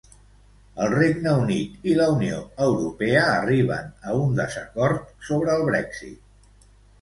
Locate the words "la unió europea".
1.99-3.27